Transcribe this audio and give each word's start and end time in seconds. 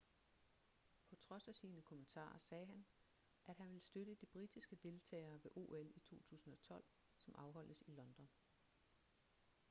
på 1.09 1.15
trods 1.15 1.47
af 1.47 1.55
sine 1.55 1.81
kommentarer 1.81 2.39
sagde 2.39 2.65
han 2.65 2.85
at 3.45 3.57
han 3.57 3.73
vil 3.73 3.81
støtte 3.81 4.15
de 4.15 4.25
britiske 4.25 4.75
deltagere 4.75 5.43
ved 5.43 5.51
ol 5.55 5.91
i 5.95 5.99
2012 5.99 6.83
som 7.17 7.35
afholdes 7.37 7.81
i 7.81 7.91
london 7.91 8.29